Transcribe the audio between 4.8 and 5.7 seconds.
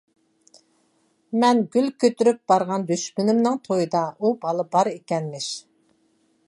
ئىكەنمىش.